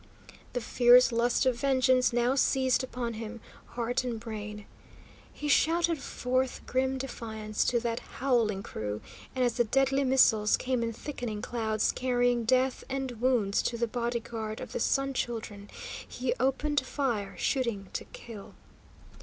[0.53, 3.39] The fierce lust of vengeance now seized upon him,
[3.75, 4.65] heart and brain.
[5.31, 9.01] He shouted forth grim defiance to that howling crew,
[9.35, 13.85] and as the deadly missiles came in thickening clouds, carrying death and wounds to the
[13.85, 15.69] bodyguard of the Sun Children,
[16.07, 18.55] he opened fire, shooting to kill.